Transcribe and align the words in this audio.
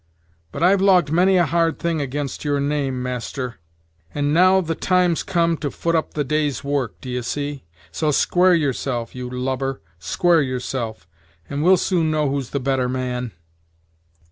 But 0.51 0.63
I've 0.63 0.81
logged 0.81 1.11
many 1.11 1.37
a 1.37 1.45
hard 1.45 1.77
thing 1.77 2.01
against 2.01 2.43
your 2.43 2.59
name, 2.59 3.03
master, 3.03 3.59
and 4.15 4.33
now 4.33 4.59
the 4.59 4.73
time's 4.73 5.21
come 5.21 5.57
to 5.57 5.69
foot 5.69 5.93
up 5.93 6.15
the 6.15 6.23
day's 6.23 6.63
work, 6.63 6.99
d'ye 7.01 7.21
see; 7.21 7.65
so 7.91 8.09
square 8.09 8.55
yourself, 8.55 9.13
you 9.13 9.29
lubber, 9.29 9.79
square 9.99 10.41
yourself, 10.41 11.07
and 11.51 11.63
we'll 11.63 11.77
soon 11.77 12.09
know 12.09 12.31
who's 12.31 12.49
the 12.49 12.59
better 12.59 12.89
man." 12.89 13.33